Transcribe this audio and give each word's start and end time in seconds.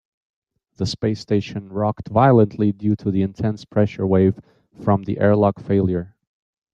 The 0.77 0.87
space 0.87 1.19
station 1.19 1.69
rocked 1.69 2.07
violently 2.09 2.71
due 2.71 2.95
to 2.95 3.11
the 3.11 3.21
intense 3.21 3.65
pressure 3.65 4.07
wave 4.07 4.39
from 4.81 5.03
the 5.03 5.19
airlock 5.19 5.59
failure. 5.59 6.15